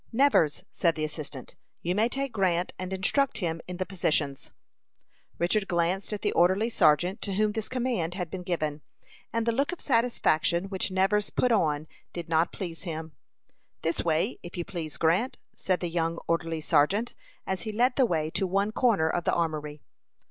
"Nevers," 0.11 0.63
said 0.71 0.95
the 0.95 1.03
assistant, 1.05 1.55
"you 1.83 1.93
may 1.93 2.09
take 2.09 2.31
Grant 2.33 2.73
and 2.79 2.91
instruct 2.91 3.37
him 3.37 3.61
in 3.67 3.77
the 3.77 3.85
positions." 3.85 4.49
Richard 5.37 5.67
glanced 5.67 6.11
at 6.11 6.23
the 6.23 6.31
orderly 6.31 6.69
sergeant 6.71 7.21
to 7.21 7.35
whom 7.35 7.51
this 7.51 7.69
command 7.69 8.15
had 8.15 8.31
been 8.31 8.41
given, 8.41 8.81
and 9.31 9.45
the 9.45 9.51
look 9.51 9.71
of 9.71 9.79
satisfaction 9.79 10.69
which 10.69 10.89
Nevers 10.89 11.29
put 11.29 11.51
on 11.51 11.85
did 12.13 12.27
not 12.29 12.51
please 12.51 12.81
him. 12.81 13.11
"This 13.83 14.03
way, 14.03 14.39
if 14.41 14.57
you 14.57 14.65
please, 14.65 14.97
Grant," 14.97 15.37
said 15.55 15.81
the 15.81 15.87
young 15.87 16.17
orderly 16.27 16.61
sergeant, 16.61 17.13
as 17.45 17.61
he 17.61 17.71
led 17.71 17.95
the 17.95 18.07
way 18.07 18.31
to 18.31 18.47
one 18.47 18.71
corner 18.71 19.07
of 19.07 19.25
the 19.25 19.33
armory. 19.35 19.83